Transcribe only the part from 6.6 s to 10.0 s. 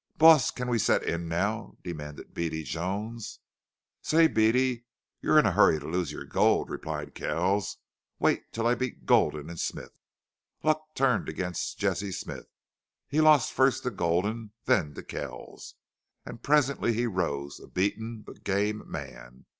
replied Kells. "Wait till I beat Gulden and Smith."